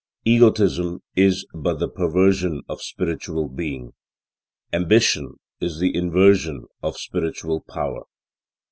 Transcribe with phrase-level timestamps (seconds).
[0.25, 3.91] Egotism is but the perversion of spiritual being.
[4.73, 8.05] Ambition is the inversion of spiritual power.